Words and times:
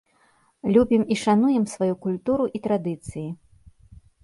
Любім 0.77 1.03
і 1.15 1.17
шануем 1.25 1.67
сваю 1.75 1.95
культуру 2.07 2.49
і 2.59 2.65
традыцыі. 2.67 3.29